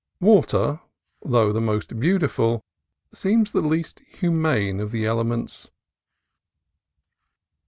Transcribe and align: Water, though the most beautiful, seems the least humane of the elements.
Water, 0.19 0.79
though 1.21 1.53
the 1.53 1.61
most 1.61 1.99
beautiful, 1.99 2.63
seems 3.13 3.51
the 3.51 3.61
least 3.61 3.99
humane 4.09 4.79
of 4.79 4.89
the 4.89 5.05
elements. 5.05 5.69